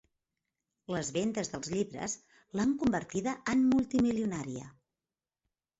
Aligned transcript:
Les 0.93 1.11
vendes 1.17 1.51
dels 1.55 1.69
llibres 1.75 2.15
l'han 2.59 2.75
convertida 2.81 3.39
en 3.55 3.63
multimilionària. 3.77 4.71